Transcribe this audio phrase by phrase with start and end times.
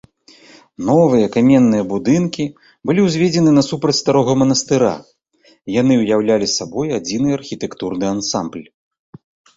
[0.87, 2.45] Новыя каменныя будынкі
[2.89, 4.95] былі ўзведзены насупраць старога манастыра,
[5.81, 8.65] яны ўяўлялі сабой адзіны архітэктурны ансамбль.